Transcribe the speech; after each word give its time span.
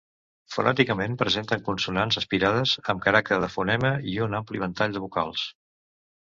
Fonèticament, 0.53 1.17
presenten 1.21 1.61
consonants 1.67 2.17
aspirades 2.21 2.73
amb 2.95 3.05
caràcter 3.05 3.39
de 3.45 3.51
fonema 3.57 3.93
i 4.15 4.17
un 4.29 4.39
ampli 4.41 4.63
ventall 4.65 4.97
de 4.99 5.05
vocals. 5.07 5.47